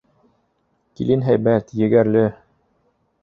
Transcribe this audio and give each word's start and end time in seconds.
Килен 0.99 1.25
һәйбәт, 1.27 1.69
егәрле. 1.81 2.25